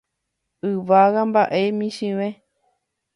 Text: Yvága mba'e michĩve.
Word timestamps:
Yvága 0.71 1.23
mba'e 1.29 1.61
michĩve. 1.77 2.27